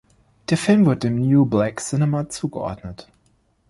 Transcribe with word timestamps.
Der 0.49 0.57
Film 0.57 0.87
wird 0.87 1.03
dem 1.03 1.13
"New 1.17 1.45
Black 1.45 1.79
Cinema" 1.79 2.27
zugeordnet. 2.27 3.07